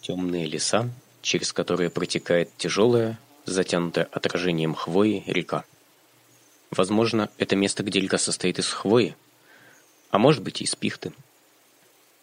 Темные 0.00 0.46
леса, 0.46 0.90
через 1.22 1.52
которые 1.52 1.90
протекает 1.90 2.50
тяжелая, 2.56 3.18
затянутая 3.44 4.04
отражением 4.04 4.74
хвои 4.74 5.22
река. 5.26 5.64
Возможно, 6.70 7.28
это 7.36 7.56
место, 7.56 7.82
где 7.82 8.00
река 8.00 8.16
состоит 8.16 8.58
из 8.58 8.68
хвои, 8.68 9.16
а 10.10 10.18
может 10.18 10.42
быть 10.42 10.60
и 10.60 10.64
из 10.64 10.74
пихты. 10.74 11.12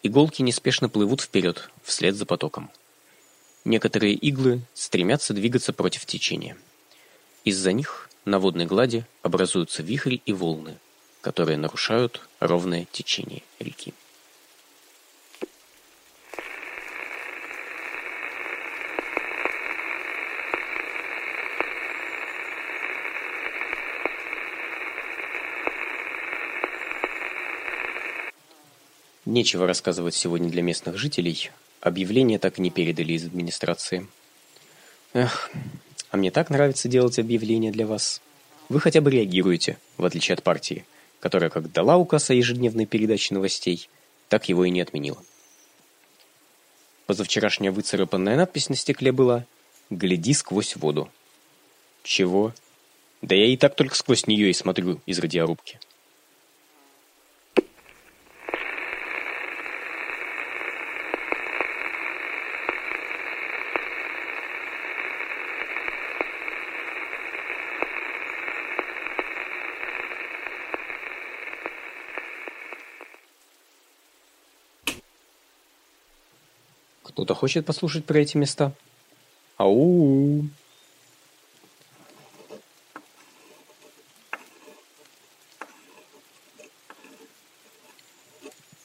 Иголки 0.04 0.42
неспешно 0.42 0.90
плывут 0.90 1.22
вперед, 1.22 1.70
вслед 1.84 2.16
за 2.16 2.26
потоком. 2.26 2.70
Некоторые 3.66 4.14
иглы 4.14 4.62
стремятся 4.74 5.34
двигаться 5.34 5.74
против 5.74 6.06
течения. 6.06 6.58
Из-за 7.44 7.74
них 7.74 8.10
на 8.26 8.40
водной 8.40 8.66
глади 8.66 9.06
образуются 9.22 9.84
вихри 9.84 10.22
и 10.26 10.34
волны, 10.34 10.78
которые 11.22 11.58
нарушают 11.58 12.22
ровное 12.40 12.88
течение 12.92 13.44
реки. 13.60 13.94
Нечего 29.28 29.68
рассказывать 29.68 30.16
сегодня 30.16 30.50
для 30.50 30.62
местных 30.62 30.98
жителей. 30.98 31.52
Объявления 31.82 32.40
так 32.40 32.60
и 32.60 32.62
не 32.62 32.70
передали 32.70 33.12
из 33.12 33.26
администрации. 33.26 34.08
Эх, 35.12 35.52
а 36.10 36.16
мне 36.16 36.32
так 36.32 36.50
нравится 36.50 36.88
делать 36.88 37.20
объявления 37.20 37.70
для 37.72 37.86
вас. 37.86 38.22
Вы 38.70 38.80
хотя 38.80 39.02
бы 39.02 39.12
реагируете, 39.12 39.80
в 39.98 40.06
отличие 40.06 40.36
от 40.36 40.44
партии, 40.44 40.86
которая 41.20 41.50
как 41.50 41.70
дала 41.74 41.98
указ 41.98 42.30
о 42.30 42.36
ежедневной 42.36 42.86
передаче 42.86 43.34
новостей, 43.34 43.90
так 44.30 44.48
его 44.48 44.64
и 44.64 44.70
не 44.70 44.80
отменила. 44.80 45.22
Позавчерашняя 47.06 47.74
выцарапанная 47.74 48.38
надпись 48.38 48.70
на 48.70 48.78
стекле 48.78 49.12
была 49.12 49.46
«Гляди 49.90 50.34
сквозь 50.34 50.78
воду». 50.78 51.12
Чего? 52.02 52.54
Да 53.22 53.36
я 53.36 53.48
и 53.48 53.58
так 53.58 53.76
только 53.76 53.98
сквозь 53.98 54.26
нее 54.26 54.52
и 54.52 54.54
смотрю 54.54 55.02
из 55.06 55.20
радиорубки. 55.20 55.82
Кто-то 77.18 77.34
хочет 77.34 77.66
послушать 77.66 78.06
про 78.06 78.20
эти 78.20 78.38
места? 78.38 78.74
Ау! 79.58 80.44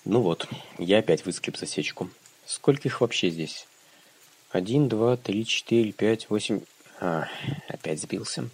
Ну 0.06 0.22
вот, 0.22 0.48
я 0.78 1.00
опять 1.00 1.27
выскреб 1.27 1.58
засечку. 1.58 2.08
Сколько 2.47 2.89
их 2.89 3.02
вообще 3.02 3.28
здесь? 3.28 3.66
Один, 4.50 4.89
два, 4.89 5.19
три, 5.19 5.44
четыре, 5.44 5.92
пять, 5.92 6.30
восемь... 6.30 6.62
А, 7.00 7.28
опять 7.69 8.00
сбился. 8.00 8.48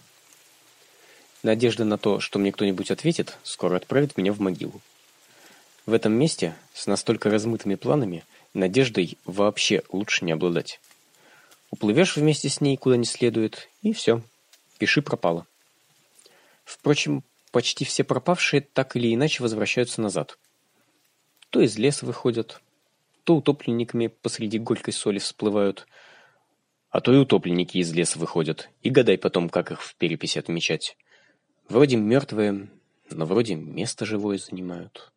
Надежда 1.45 1.85
на 1.85 1.99
то, 1.99 2.19
что 2.19 2.41
мне 2.41 2.51
кто-нибудь 2.51 2.91
ответит, 2.91 3.39
скоро 3.45 3.77
отправит 3.77 4.17
меня 4.17 4.33
в 4.33 4.41
могилу. 4.41 4.81
В 5.87 5.93
этом 5.93 6.15
месте, 6.15 6.57
с 6.75 6.89
настолько 6.89 7.31
размытыми 7.31 7.77
планами, 7.77 8.25
Надеждой 8.55 9.19
вообще 9.25 9.83
лучше 9.91 10.25
не 10.25 10.33
обладать. 10.33 10.81
Уплывешь 11.71 12.17
вместе 12.17 12.49
с 12.49 12.61
ней 12.61 12.77
куда 12.77 12.97
не 12.97 13.05
следует, 13.05 13.69
и 13.83 13.93
все. 13.93 14.23
Пиши 14.79 15.03
пропало. 15.03 15.47
Впрочем, 16.65 17.23
почти 17.51 17.85
все 17.85 18.05
пропавшие 18.05 18.61
так 18.61 18.97
или 18.97 19.15
иначе 19.15 19.43
возвращаются 19.43 20.01
назад. 20.01 20.39
То 21.51 21.61
из 21.61 21.77
леса 21.79 22.07
выходят, 22.07 22.61
то 23.25 23.37
утопленниками 23.37 24.07
посреди 24.07 24.59
горькой 24.59 24.95
соли 24.95 25.19
всплывают, 25.19 25.87
а 26.91 27.01
то 27.01 27.13
и 27.13 27.19
утопленники 27.19 27.79
из 27.79 27.93
леса 27.93 28.19
выходят, 28.19 28.71
и 28.83 28.91
гадай 28.91 29.19
потом, 29.19 29.51
как 29.51 29.71
их 29.71 29.83
в 29.83 29.95
переписи 29.97 30.39
отмечать. 30.39 30.97
Вроде 31.69 31.97
мертвые, 31.97 32.69
но 33.11 33.27
вроде 33.27 33.55
место 33.55 34.07
живое 34.07 34.39
занимают. 34.39 35.13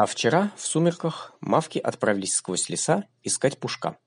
А 0.00 0.06
вчера, 0.06 0.50
в 0.56 0.66
сумерках, 0.66 1.34
мавки 1.42 1.78
отправились 1.78 2.32
сквозь 2.32 2.70
леса 2.70 3.04
искать 3.22 3.58
пушка. 3.58 3.98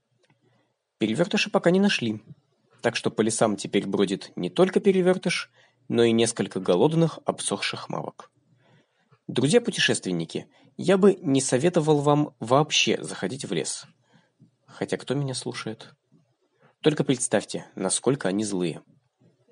Перевертыша 0.98 1.52
пока 1.52 1.70
не 1.70 1.80
нашли, 1.80 2.24
так 2.82 2.96
что 2.96 3.12
по 3.12 3.22
лесам 3.22 3.58
теперь 3.58 3.86
бродит 3.86 4.32
не 4.36 4.50
только 4.50 4.80
перевертыш, 4.80 5.52
но 5.90 6.02
и 6.04 6.12
несколько 6.12 6.60
голодных, 6.60 7.20
обсохших 7.26 7.90
мавок. 7.90 8.32
Друзья-путешественники, 9.28 10.48
я 10.78 10.98
бы 10.98 11.14
не 11.22 11.42
советовал 11.42 12.00
вам 12.00 12.34
вообще 12.40 12.98
заходить 13.04 13.46
в 13.46 13.54
лес. 13.54 13.86
Хотя 14.66 14.98
кто 14.98 15.14
меня 15.14 15.36
слушает? 15.36 15.94
Только 16.82 17.04
представьте, 17.04 17.68
насколько 17.76 18.30
они 18.30 18.44
злые. 18.46 18.82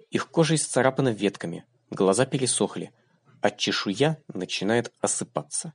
Их 0.10 0.28
кожа 0.32 0.56
исцарапана 0.56 1.10
ветками, 1.10 1.66
глаза 1.92 2.26
пересохли, 2.26 2.92
а 3.42 3.52
чешуя 3.52 4.18
начинает 4.34 4.92
осыпаться. 5.02 5.74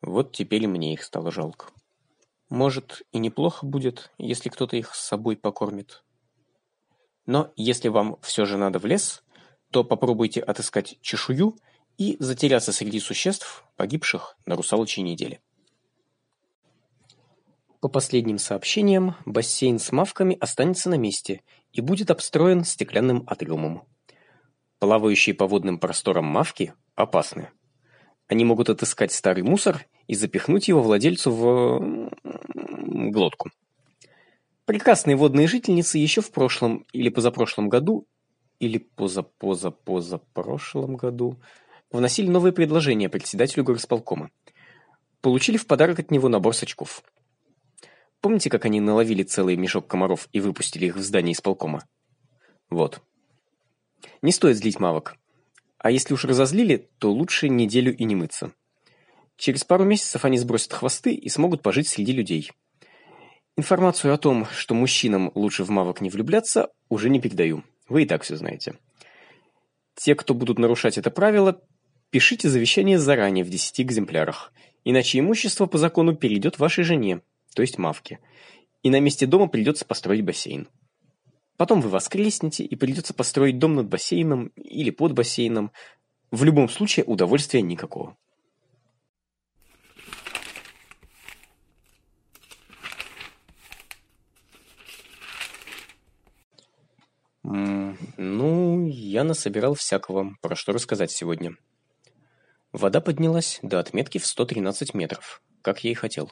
Вот 0.00 0.32
теперь 0.32 0.64
и 0.64 0.66
мне 0.66 0.92
их 0.92 1.02
стало 1.02 1.30
жалко. 1.30 1.66
Может, 2.48 3.02
и 3.12 3.18
неплохо 3.18 3.66
будет, 3.66 4.12
если 4.16 4.48
кто-то 4.48 4.76
их 4.76 4.94
с 4.94 5.06
собой 5.06 5.36
покормит. 5.36 6.04
Но 7.26 7.52
если 7.56 7.88
вам 7.88 8.18
все 8.22 8.46
же 8.46 8.56
надо 8.56 8.78
в 8.78 8.86
лес, 8.86 9.22
то 9.70 9.84
попробуйте 9.84 10.40
отыскать 10.40 10.98
чешую 11.02 11.56
и 11.98 12.16
затеряться 12.20 12.72
среди 12.72 13.00
существ, 13.00 13.64
погибших 13.76 14.36
на 14.46 14.56
русалочьей 14.56 15.04
неделе. 15.04 15.42
По 17.80 17.88
последним 17.88 18.38
сообщениям, 18.38 19.14
бассейн 19.26 19.78
с 19.78 19.92
мавками 19.92 20.36
останется 20.40 20.88
на 20.88 20.96
месте 20.96 21.42
и 21.72 21.80
будет 21.80 22.10
обстроен 22.10 22.64
стеклянным 22.64 23.24
атрюмом. 23.26 23.86
Плавающие 24.78 25.34
по 25.34 25.46
водным 25.46 25.78
просторам 25.78 26.24
мавки 26.24 26.72
опасны. 26.94 27.50
Они 28.28 28.44
могут 28.44 28.68
отыскать 28.68 29.12
старый 29.12 29.42
мусор 29.42 29.86
и 30.06 30.14
запихнуть 30.14 30.68
его 30.68 30.82
владельцу 30.82 31.32
в 31.32 32.10
глотку. 33.10 33.50
Прекрасные 34.66 35.16
водные 35.16 35.48
жительницы 35.48 35.96
еще 35.96 36.20
в 36.20 36.30
прошлом 36.30 36.84
или 36.92 37.08
позапрошлом 37.08 37.70
году, 37.70 38.06
или 38.60 38.76
поза-поза-позапрошлом 38.78 40.96
году, 40.96 41.40
вносили 41.90 42.28
новые 42.28 42.52
предложения 42.52 43.08
председателю 43.08 43.64
горосполкома. 43.64 44.30
Получили 45.22 45.56
в 45.56 45.66
подарок 45.66 45.98
от 45.98 46.10
него 46.10 46.28
набор 46.28 46.54
сачков. 46.54 47.02
Помните, 48.20 48.50
как 48.50 48.66
они 48.66 48.80
наловили 48.80 49.22
целый 49.22 49.56
мешок 49.56 49.86
комаров 49.86 50.28
и 50.32 50.40
выпустили 50.40 50.84
их 50.86 50.96
в 50.96 51.00
здание 51.00 51.32
исполкома? 51.32 51.86
Вот. 52.68 53.00
Не 54.20 54.32
стоит 54.32 54.58
злить 54.58 54.80
мавок. 54.80 55.16
А 55.78 55.90
если 55.90 56.14
уж 56.14 56.24
разозлили, 56.24 56.88
то 56.98 57.12
лучше 57.12 57.48
неделю 57.48 57.96
и 57.96 58.04
не 58.04 58.16
мыться. 58.16 58.52
Через 59.36 59.62
пару 59.64 59.84
месяцев 59.84 60.24
они 60.24 60.36
сбросят 60.36 60.72
хвосты 60.72 61.14
и 61.14 61.28
смогут 61.28 61.62
пожить 61.62 61.86
среди 61.86 62.12
людей. 62.12 62.50
Информацию 63.56 64.12
о 64.12 64.18
том, 64.18 64.46
что 64.46 64.74
мужчинам 64.74 65.30
лучше 65.34 65.64
в 65.64 65.70
мавок 65.70 66.00
не 66.00 66.10
влюбляться, 66.10 66.70
уже 66.88 67.08
не 67.08 67.20
передаю. 67.20 67.62
Вы 67.88 68.02
и 68.02 68.06
так 68.06 68.22
все 68.22 68.36
знаете. 68.36 68.74
Те, 69.94 70.14
кто 70.14 70.34
будут 70.34 70.58
нарушать 70.58 70.98
это 70.98 71.10
правило, 71.10 71.60
пишите 72.10 72.48
завещание 72.48 72.98
заранее 72.98 73.44
в 73.44 73.50
10 73.50 73.80
экземплярах, 73.80 74.52
иначе 74.84 75.18
имущество 75.18 75.66
по 75.66 75.78
закону 75.78 76.14
перейдет 76.14 76.58
вашей 76.58 76.84
жене, 76.84 77.20
то 77.54 77.62
есть 77.62 77.78
мавке, 77.78 78.20
и 78.82 78.90
на 78.90 79.00
месте 79.00 79.26
дома 79.26 79.48
придется 79.48 79.84
построить 79.84 80.24
бассейн. 80.24 80.68
Потом 81.58 81.80
вы 81.80 81.88
воскреснете, 81.90 82.64
и 82.64 82.76
придется 82.76 83.12
построить 83.12 83.58
дом 83.58 83.74
над 83.74 83.88
бассейном 83.88 84.46
или 84.54 84.90
под 84.90 85.12
бассейном. 85.12 85.72
В 86.30 86.44
любом 86.44 86.68
случае 86.68 87.04
удовольствия 87.04 87.60
никакого. 87.60 88.16
ну, 97.42 98.86
я 98.86 99.24
насобирал 99.24 99.74
всякого, 99.74 100.36
про 100.40 100.54
что 100.54 100.72
рассказать 100.72 101.10
сегодня. 101.10 101.56
Вода 102.72 103.00
поднялась 103.00 103.58
до 103.62 103.80
отметки 103.80 104.18
в 104.18 104.26
113 104.26 104.94
метров, 104.94 105.42
как 105.62 105.82
я 105.82 105.90
и 105.90 105.94
хотел. 105.94 106.30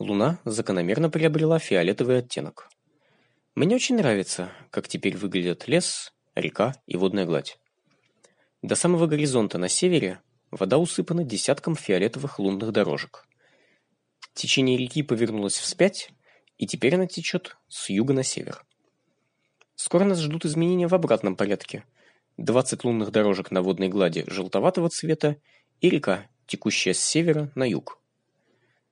Луна 0.00 0.40
закономерно 0.44 1.08
приобрела 1.08 1.58
фиолетовый 1.60 2.18
оттенок. 2.18 2.68
Мне 3.54 3.76
очень 3.76 3.94
нравится, 3.94 4.50
как 4.70 4.88
теперь 4.88 5.16
выглядят 5.16 5.68
лес, 5.68 6.12
река 6.34 6.74
и 6.86 6.96
водная 6.96 7.24
гладь. 7.24 7.56
До 8.62 8.74
самого 8.74 9.06
горизонта 9.06 9.58
на 9.58 9.68
севере 9.68 10.20
вода 10.50 10.76
усыпана 10.76 11.22
десятком 11.22 11.76
фиолетовых 11.76 12.40
лунных 12.40 12.72
дорожек. 12.72 13.28
Течение 14.32 14.76
реки 14.76 15.04
повернулось 15.04 15.56
вспять, 15.56 16.10
и 16.58 16.66
теперь 16.66 16.96
она 16.96 17.06
течет 17.06 17.56
с 17.68 17.90
юга 17.90 18.12
на 18.12 18.24
север. 18.24 18.64
Скоро 19.76 20.02
нас 20.02 20.18
ждут 20.18 20.44
изменения 20.44 20.88
в 20.88 20.94
обратном 20.94 21.36
порядке. 21.36 21.84
20 22.38 22.82
лунных 22.82 23.12
дорожек 23.12 23.52
на 23.52 23.62
водной 23.62 23.86
глади 23.86 24.24
желтоватого 24.26 24.88
цвета 24.88 25.36
и 25.80 25.90
река, 25.90 26.26
текущая 26.48 26.92
с 26.92 26.98
севера 26.98 27.52
на 27.54 27.68
юг. 27.68 28.00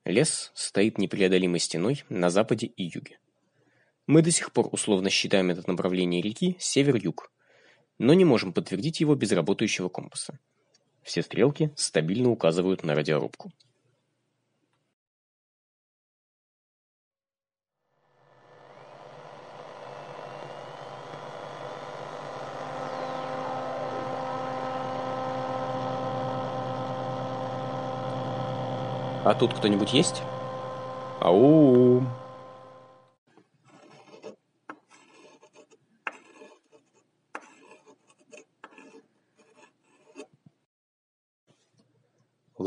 Лес 0.05 0.53
стоит 0.55 0.99
непреодолимой 0.99 1.59
стеной 1.59 2.05
на 2.09 2.31
западе 2.31 2.69
и 2.69 2.85
юге. 2.85 3.19
Мы 4.07 4.21
до 4.23 4.33
сих 4.33 4.53
пор 4.53 4.69
условно 4.73 5.11
считаем 5.11 5.51
это 5.51 5.69
направление 5.69 6.21
реки 6.21 6.57
север-юг, 6.59 7.31
но 7.99 8.15
не 8.15 8.25
можем 8.25 8.53
подтвердить 8.53 9.01
его 9.01 9.15
без 9.15 9.31
работающего 9.31 9.89
компаса. 9.89 10.41
Все 11.03 11.23
стрелки 11.23 11.73
стабильно 11.77 12.29
указывают 12.31 12.83
на 12.83 12.97
радиорубку. 12.97 13.53
А 29.25 29.35
тут 29.39 29.55
кто-нибудь 29.55 29.93
есть? 29.93 30.23
Ау! 31.21 32.03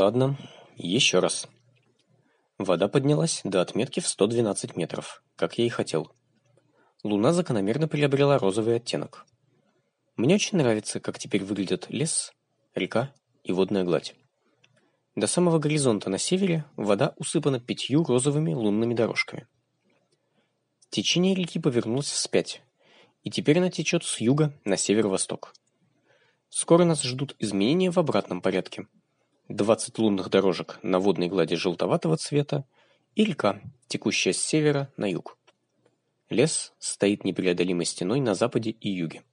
Ладно, 0.05 0.37
еще 0.75 1.17
раз. 1.17 1.47
Вода 2.59 2.87
поднялась 2.87 3.41
до 3.43 3.59
отметки 3.59 4.01
в 4.01 4.07
112 4.07 4.75
метров, 4.75 5.23
как 5.35 5.57
я 5.57 5.65
и 5.65 5.69
хотел. 5.69 6.11
Луна 7.01 7.33
закономерно 7.33 7.87
приобрела 7.87 8.37
розовый 8.37 8.75
оттенок. 8.75 9.25
Мне 10.15 10.35
очень 10.35 10.59
нравится, 10.59 10.99
как 10.99 11.17
теперь 11.17 11.43
выглядят 11.43 11.87
лес, 11.89 12.33
река 12.75 13.15
и 13.43 13.51
водная 13.51 13.83
гладь. 13.83 14.13
До 15.15 15.25
самого 15.25 15.57
горизонта 15.57 16.11
на 16.11 16.19
севере 16.19 16.65
вода 16.75 17.15
усыпана 17.17 17.59
пятью 17.59 18.03
розовыми 18.03 18.53
лунными 18.53 18.93
дорожками. 18.93 19.47
Течение 20.91 21.33
реки 21.33 21.57
повернулось 21.57 22.11
вспять, 22.11 22.61
и 23.23 23.31
теперь 23.31 23.57
она 23.57 23.71
течет 23.71 24.03
с 24.03 24.21
юга 24.21 24.53
на 24.65 24.77
северо-восток. 24.77 25.55
Скоро 26.49 26.83
нас 26.83 27.01
ждут 27.01 27.35
изменения 27.39 27.89
в 27.89 27.97
обратном 27.97 28.41
порядке. 28.41 28.85
20 29.49 29.99
лунных 29.99 30.29
дорожек 30.29 30.79
на 30.81 30.99
водной 30.99 31.27
глади 31.27 31.55
желтоватого 31.55 32.17
цвета 32.17 32.65
и 33.13 33.23
река, 33.23 33.61
текущая 33.87 34.33
с 34.33 34.41
севера 34.41 34.91
на 34.97 35.09
юг. 35.09 35.37
Лес 36.29 36.73
стоит 36.79 37.23
непреодолимой 37.23 37.85
стеной 37.85 38.19
на 38.19 38.33
западе 38.33 38.71
и 38.71 38.89
юге. 38.89 39.23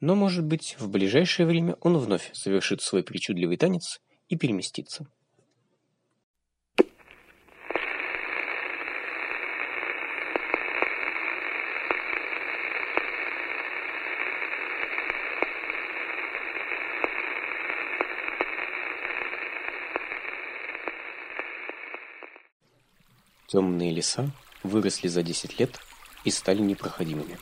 Но, 0.00 0.14
может 0.14 0.44
быть, 0.44 0.76
в 0.78 0.90
ближайшее 0.90 1.46
время 1.46 1.76
он 1.80 1.96
вновь 1.96 2.30
совершит 2.34 2.82
свой 2.82 3.02
причудливый 3.02 3.56
танец 3.56 4.02
и 4.28 4.36
переместиться. 4.36 5.06
Темные 23.54 23.92
леса 23.92 24.32
выросли 24.64 25.06
за 25.06 25.22
10 25.22 25.60
лет 25.60 25.78
и 26.24 26.32
стали 26.32 26.58
непроходимыми. 26.58 27.38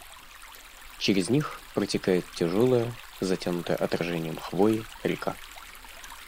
Через 0.99 1.31
них 1.31 1.59
протекает 1.73 2.27
тяжелая, 2.35 2.93
затянутая 3.23 3.79
отражением 3.79 4.37
хвои 4.37 4.85
река. 5.05 5.35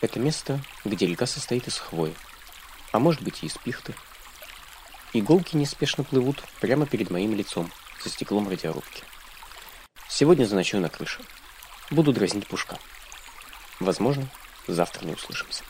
Это 0.00 0.18
место, 0.18 0.58
где 0.86 1.06
река 1.06 1.26
состоит 1.26 1.68
из 1.68 1.76
хвои, 1.76 2.14
а 2.92 2.98
может 2.98 3.20
быть 3.20 3.42
и 3.42 3.46
из 3.46 3.58
пихты. 3.58 3.94
Иголки 5.12 5.54
неспешно 5.54 6.02
плывут 6.02 6.42
прямо 6.62 6.86
перед 6.86 7.10
моим 7.10 7.34
лицом, 7.34 7.70
за 8.02 8.08
стеклом 8.08 8.48
радиорубки. 8.48 9.04
Сегодня 10.08 10.46
заночую 10.46 10.80
на 10.80 10.88
крыше. 10.88 11.20
Буду 11.90 12.14
дразнить 12.14 12.46
пушка. 12.46 12.78
Возможно, 13.80 14.30
завтра 14.66 15.04
не 15.04 15.12
услышимся. 15.12 15.62